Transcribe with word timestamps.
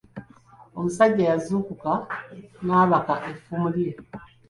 Omusajja 0.77 1.23
yazuukuka 1.31 1.91
n’abaka 2.65 3.13
effumu 3.31 3.67
lye. 3.75 3.91